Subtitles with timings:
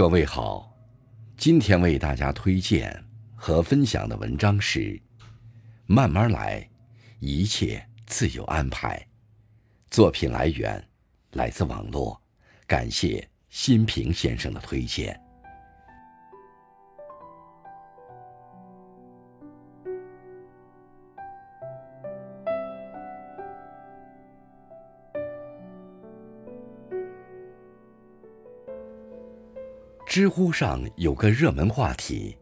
[0.00, 0.74] 各位好，
[1.36, 3.04] 今天为大家推荐
[3.36, 4.80] 和分享的文章是
[5.84, 6.66] 《慢慢来，
[7.18, 8.98] 一切自有安排》。
[9.90, 10.82] 作品来源
[11.32, 12.18] 来自网络，
[12.66, 15.20] 感谢新平先生的推荐。
[30.10, 32.36] 知乎上有个热门话题：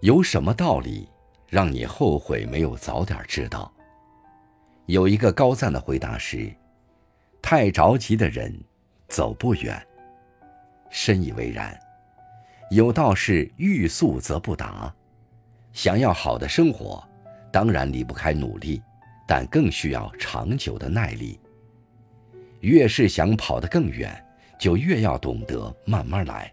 [0.00, 1.08] 有什么道理
[1.48, 3.72] 让你后悔没有早点知道？
[4.84, 6.54] 有一个高赞的回答是：
[7.40, 8.54] 太着急的人
[9.08, 9.82] 走不远。
[10.90, 11.74] 深以为然。
[12.70, 14.94] 有道是欲速则不达，
[15.72, 17.02] 想要好的生活，
[17.50, 18.82] 当然离不开努力，
[19.26, 21.40] 但更需要长久的耐力。
[22.60, 24.22] 越是想跑得更远，
[24.58, 26.52] 就越要懂得慢慢来。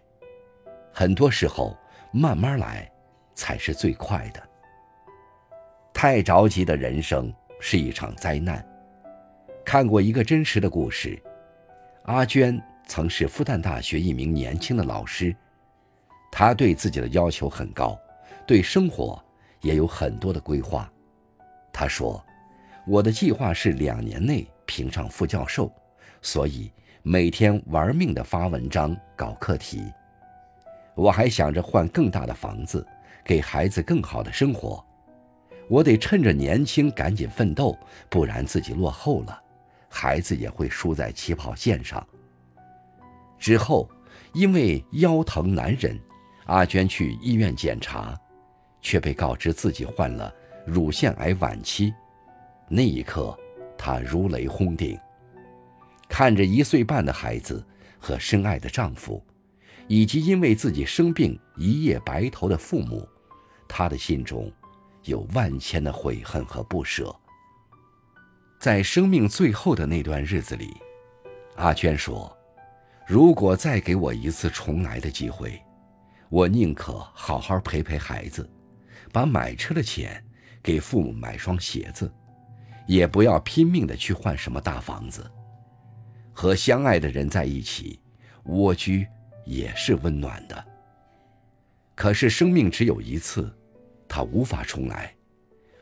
[0.92, 1.76] 很多时候，
[2.12, 2.90] 慢慢来，
[3.34, 4.42] 才是最快的。
[5.94, 8.64] 太着急的人生是一场灾难。
[9.64, 11.20] 看过一个真实的故事，
[12.02, 15.34] 阿娟曾是复旦大学一名年轻的老师，
[16.30, 17.98] 她对自己的要求很高，
[18.46, 19.22] 对生活
[19.60, 20.92] 也有很多的规划。
[21.72, 22.22] 她说
[22.86, 25.72] ：“我的计划是两年内评上副教授，
[26.20, 26.70] 所以
[27.02, 29.90] 每天玩命的发文章、搞课题。”
[30.94, 32.86] 我还想着换更大的房子，
[33.24, 34.84] 给孩子更好的生活。
[35.68, 37.78] 我得趁着年轻赶紧奋斗，
[38.10, 39.42] 不然自己落后了，
[39.88, 42.06] 孩子也会输在起跑线上。
[43.38, 43.88] 之后，
[44.34, 45.98] 因为腰疼难忍，
[46.46, 48.18] 阿娟去医院检查，
[48.80, 50.32] 却被告知自己患了
[50.66, 51.94] 乳腺癌晚期。
[52.68, 53.36] 那一刻，
[53.78, 54.98] 她如雷轰顶，
[56.08, 57.64] 看着一岁半的孩子
[57.98, 59.24] 和深爱的丈夫。
[59.88, 63.06] 以及因为自己生病一夜白头的父母，
[63.68, 64.50] 他的心中
[65.04, 67.14] 有万千的悔恨和不舍。
[68.58, 70.76] 在生命最后的那段日子里，
[71.56, 72.34] 阿娟说
[73.06, 75.60] ：“如果再给我一次重来的机会，
[76.30, 78.48] 我宁可好好陪陪孩子，
[79.12, 80.24] 把买车的钱
[80.62, 82.10] 给父母买双鞋子，
[82.86, 85.28] 也不要拼命的去换什么大房子。
[86.32, 88.00] 和相爱的人在一起，
[88.44, 89.06] 蜗居。”
[89.44, 90.64] 也是温暖的。
[91.94, 93.52] 可是生命只有一次，
[94.08, 95.14] 它无法重来，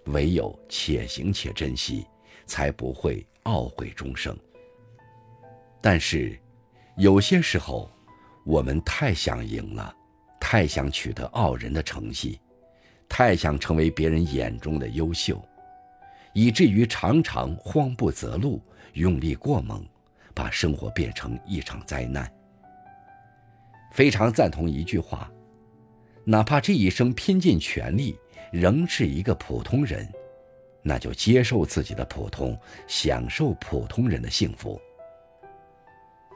[0.07, 2.07] 唯有且行且珍惜，
[2.47, 4.37] 才不会懊悔终生。
[5.81, 6.39] 但是，
[6.97, 7.91] 有些时候，
[8.45, 9.95] 我们太想赢了，
[10.41, 12.39] 太想取得傲人的成绩，
[13.09, 15.43] 太想成为别人眼中的优秀，
[16.35, 18.61] 以至于常常慌不择路，
[18.95, 19.87] 用力过猛，
[20.35, 22.31] 把生活变成一场灾难。
[23.91, 25.31] 非常赞同一句话：
[26.25, 28.19] 哪怕这一生拼尽全力，
[28.53, 30.09] 仍是一个普通人，
[30.83, 34.81] 那就接受自己的普通，享受普通人的幸福。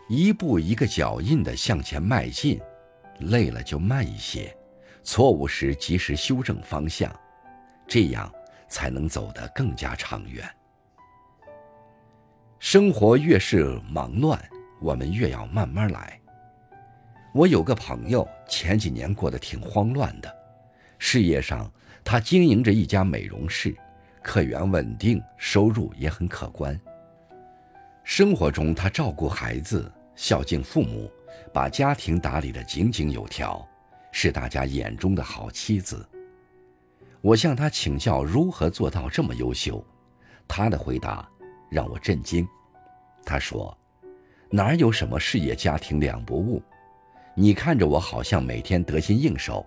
[0.08, 2.60] 一步一个脚印的向前迈进，
[3.20, 4.54] 累了就慢一些，
[5.02, 7.10] 错误时及时修正方向，
[7.86, 8.30] 这样
[8.68, 10.46] 才能走得更加长远。
[12.58, 14.42] 生活越是忙乱，
[14.80, 16.20] 我们越要慢慢来。
[17.34, 20.32] 我有个朋友，前几年过得挺慌乱的。
[21.00, 21.68] 事业上，
[22.04, 23.76] 他经营着一家美容室，
[24.22, 26.80] 客源稳定，收入也很可观。
[28.04, 31.10] 生活中，他照顾孩子，孝敬父母，
[31.52, 33.66] 把家庭打理得井井有条，
[34.12, 36.08] 是大家眼中的好妻子。
[37.20, 39.84] 我向他请教如何做到这么优秀，
[40.46, 41.28] 他的回答
[41.68, 42.46] 让我震惊。
[43.24, 43.76] 他说
[44.50, 46.62] ：“哪有什么事业家庭两不误？”
[47.36, 49.66] 你看着我好像每天得心应手，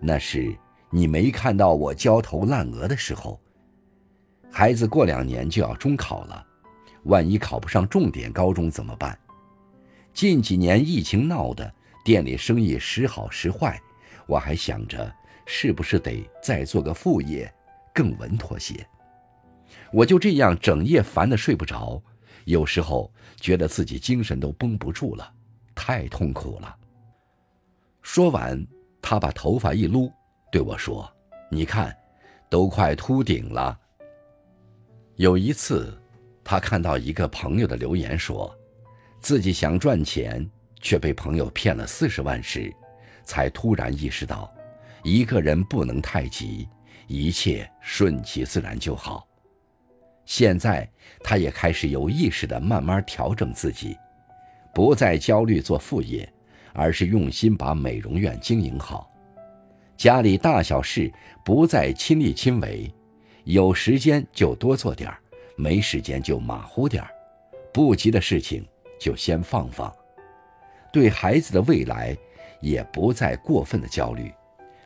[0.00, 0.56] 那是
[0.90, 3.38] 你没看到我焦头烂额的时候。
[4.50, 6.46] 孩子过两年就要中考了，
[7.04, 9.18] 万一考不上重点高中怎么办？
[10.14, 11.70] 近几年疫情闹的，
[12.04, 13.80] 店里生意时好时坏，
[14.26, 15.10] 我还想着
[15.46, 17.52] 是不是得再做个副业，
[17.94, 18.86] 更稳妥些。
[19.90, 22.02] 我就这样整夜烦得睡不着，
[22.44, 25.30] 有时候觉得自己精神都绷不住了，
[25.74, 26.76] 太痛苦了。
[28.02, 28.66] 说完，
[29.00, 30.12] 他把头发一撸，
[30.50, 31.10] 对我说
[31.50, 31.96] ：“你看，
[32.50, 33.78] 都快秃顶了。”
[35.16, 35.96] 有一次，
[36.42, 38.54] 他看到一个朋友的留言说，
[39.20, 40.48] 自己想赚钱，
[40.80, 42.74] 却被朋友骗了四十万时，
[43.22, 44.52] 才突然意识到，
[45.04, 46.68] 一个人不能太急，
[47.06, 49.26] 一切顺其自然就好。
[50.24, 50.90] 现在，
[51.22, 53.96] 他也开始有意识的慢慢调整自己，
[54.74, 56.31] 不再焦虑做副业。
[56.72, 59.10] 而是用心把美容院经营好。
[59.96, 61.12] 家里大小事
[61.44, 62.92] 不再亲力亲为，
[63.44, 65.18] 有时间就多做点儿，
[65.56, 67.10] 没时间就马虎点儿，
[67.72, 68.66] 不急的事情
[68.98, 69.92] 就先放放。
[70.92, 72.16] 对孩子的未来，
[72.60, 74.32] 也不再过分的焦虑，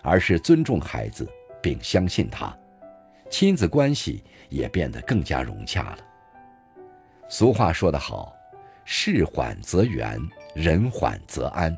[0.02, 1.28] 而是尊重孩子
[1.62, 2.56] 并相信他，
[3.30, 5.98] 亲子关系也变得更加融洽了。
[7.28, 8.32] 俗话说得好，
[8.84, 10.20] 事缓则圆，
[10.56, 11.76] 人缓则安。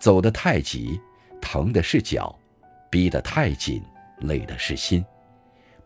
[0.00, 1.00] 走得太急，
[1.40, 2.36] 疼的是脚；
[2.90, 3.80] 逼得太紧，
[4.22, 5.04] 累的是心。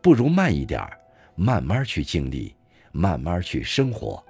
[0.01, 0.99] 不如慢一点儿，
[1.35, 2.57] 慢慢去经历，
[2.91, 4.25] 慢慢去生活。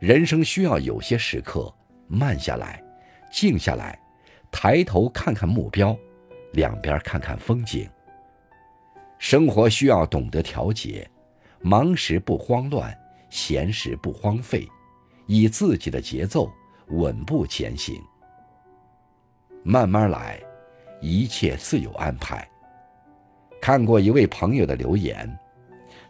[0.00, 1.72] 人生需要有些时刻
[2.08, 2.82] 慢下来，
[3.30, 3.96] 静下来，
[4.50, 5.96] 抬头看看目标，
[6.54, 7.88] 两边看看风景。
[9.20, 11.08] 生活需要懂得调节，
[11.60, 12.92] 忙时不慌乱。
[13.30, 14.68] 闲时不荒废，
[15.26, 16.52] 以自己的节奏
[16.88, 18.02] 稳步前行。
[19.62, 20.40] 慢慢来，
[21.00, 22.48] 一切自有安排。
[23.60, 25.38] 看过一位朋友的留言，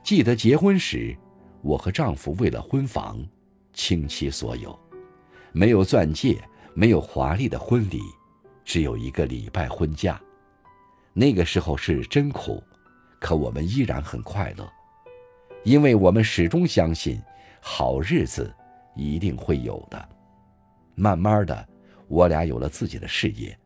[0.03, 1.17] 记得结婚时，
[1.63, 3.25] 我和丈夫为了婚房，
[3.73, 4.77] 倾其所有，
[5.53, 6.43] 没有钻戒，
[6.75, 8.01] 没有华丽的婚礼，
[8.65, 10.21] 只有一个礼拜婚假。
[11.13, 12.61] 那个时候是真苦，
[13.21, 14.69] 可我们依然很快乐。
[15.63, 17.23] 因为我们始终相信，
[17.61, 18.53] 好日子
[18.97, 20.09] 一定会有的。
[20.95, 21.69] 慢慢的，
[22.09, 23.57] 我俩有了自己的事业，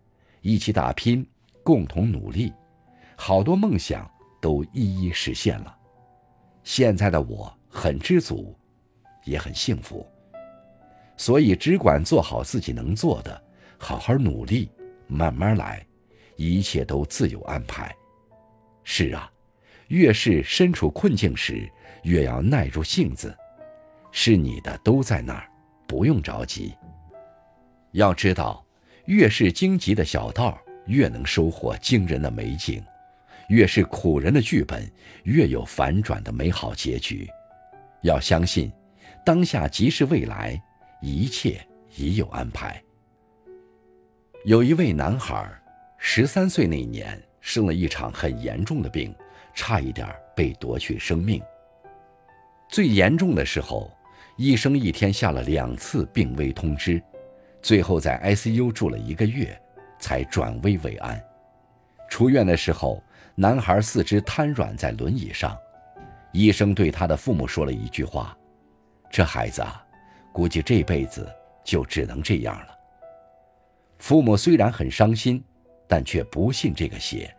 [0.40, 1.26] 一起打拼，
[1.62, 2.52] 共同努力，
[3.16, 4.10] 好多梦想
[4.40, 5.76] 都一一实现了。
[6.62, 8.56] 现在的我很知足，
[9.24, 10.06] 也很幸福。
[11.16, 13.42] 所以只管做好自己能做的，
[13.78, 14.70] 好好努力，
[15.06, 15.84] 慢慢来，
[16.36, 17.94] 一切都自有安排。
[18.84, 19.30] 是啊，
[19.88, 21.68] 越是身处困境时。
[22.04, 23.36] 越要耐住性子，
[24.12, 25.50] 是你的都在那儿，
[25.86, 26.72] 不用着急。
[27.92, 28.64] 要知道，
[29.06, 32.80] 越是荆棘的小道，越能收获惊人的美景；
[33.48, 34.90] 越是苦人的剧本，
[35.24, 37.28] 越有反转的美好结局。
[38.02, 38.70] 要相信，
[39.24, 40.60] 当下即是未来，
[41.00, 41.60] 一切
[41.96, 42.80] 已有安排。
[44.44, 45.50] 有一位男孩，
[45.98, 49.14] 十三岁那年生了一场很严重的病，
[49.54, 50.06] 差一点
[50.36, 51.42] 被夺去生命。
[52.68, 53.90] 最严重的时候，
[54.36, 57.02] 医生一天下了两次病危通知，
[57.60, 59.60] 最后在 ICU 住了一个月，
[59.98, 61.20] 才转危为安。
[62.08, 63.02] 出院的时候，
[63.34, 65.56] 男孩四肢瘫软在轮椅上，
[66.32, 68.36] 医生对他的父母说了一句话
[69.10, 69.84] ：“这孩子啊，
[70.32, 71.28] 估计这辈子
[71.64, 72.78] 就只能这样了。”
[73.98, 75.42] 父母虽然很伤心，
[75.86, 77.34] 但却不信这个邪，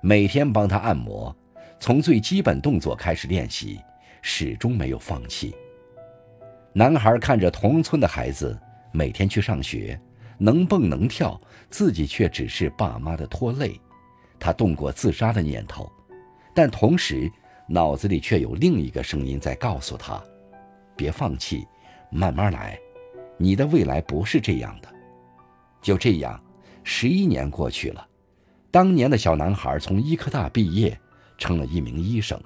[0.00, 1.36] 每天帮他按摩，
[1.78, 3.80] 从最基本动作开始练习。
[4.22, 5.56] 始终没有放弃。
[6.74, 8.54] 男孩看着同村的孩子
[8.92, 10.00] 每天去上学，
[10.38, 13.80] 能蹦能跳，自己却只是爸妈的拖累。
[14.38, 15.90] 他动过自杀的念头，
[16.54, 17.30] 但同时
[17.68, 20.22] 脑子里却有另一个声音在告诉他
[20.96, 21.66] ：“别放弃，
[22.10, 22.78] 慢慢来，
[23.36, 24.88] 你的未来不是这样的。”
[25.82, 26.42] 就这样，
[26.82, 28.06] 十一年过去了，
[28.70, 30.98] 当年的小男孩从医科大毕业，
[31.38, 32.40] 成了一名医生。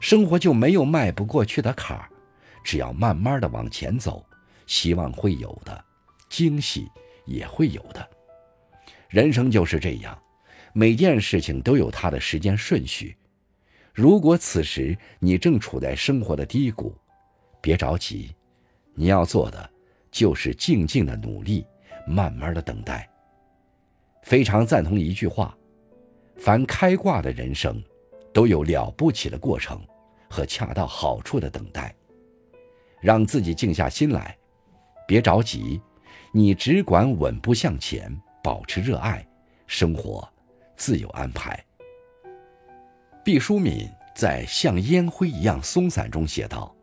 [0.00, 2.08] 生活就没有迈不过去的坎儿，
[2.62, 4.24] 只要慢慢的往前走，
[4.68, 5.84] 希望会有的，
[6.28, 6.86] 惊喜
[7.26, 8.08] 也会有的。
[9.08, 10.16] 人生就是这样，
[10.72, 13.16] 每件事情都有它的时间顺序。
[13.92, 16.96] 如果此时你正处在生活的低谷，
[17.60, 18.32] 别着急，
[18.94, 19.68] 你要做的
[20.12, 21.66] 就是静静的努力，
[22.06, 23.10] 慢慢的等待。
[24.22, 25.56] 非常赞同一句话：
[26.36, 27.82] 凡开挂的人生。
[28.30, 29.80] 都有了不起的过程
[30.30, 31.92] 和恰到好处的等待，
[33.00, 34.37] 让自己静下心来，
[35.08, 35.80] 别着急，
[36.32, 39.26] 你只管稳步向前，保持热爱，
[39.66, 40.28] 生活
[40.76, 41.58] 自有安排。
[43.24, 46.76] 毕淑敏在《像烟灰一样松散》中写道：“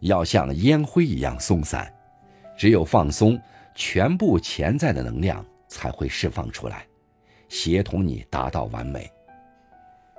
[0.00, 1.90] 要像烟灰一样松散，
[2.58, 3.40] 只有放松，
[3.74, 6.86] 全部潜在的能量才会释放出来，
[7.48, 9.10] 协同你达到完美。”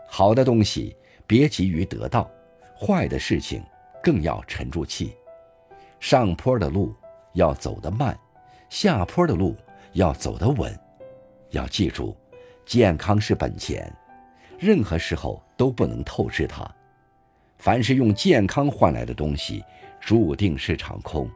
[0.10, 2.28] 好的东西别急于得到，
[2.76, 3.64] 坏的事情
[4.02, 5.16] 更要沉住气。
[6.00, 6.96] 上坡的路
[7.38, 8.18] 要走得慢，
[8.68, 9.56] 下坡的路
[9.94, 10.76] 要走得稳。
[11.52, 12.18] 要记住，
[12.66, 13.94] 健康是本钱，
[14.58, 16.68] 任何时候都不能透支它。
[17.60, 19.64] 凡是用健康换来的东西，
[20.02, 21.30] 注定是场空。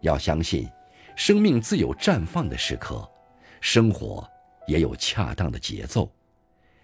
[0.00, 0.68] 要相信，
[1.16, 3.06] 生命自有绽放的时刻，
[3.60, 4.24] 生活
[4.68, 6.08] 也有恰当的节奏。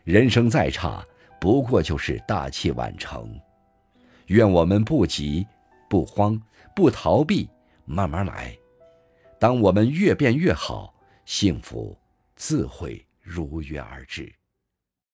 [0.02, 1.00] 人生再差，
[1.40, 3.40] 不过就是大器晚成。
[4.26, 5.47] 愿我们不急、
[5.88, 6.40] 不慌、
[6.75, 7.49] 不逃避，
[7.87, 8.55] 慢慢来。
[9.38, 11.99] 当我们越变越好，幸福
[12.35, 14.31] 自会如约而至。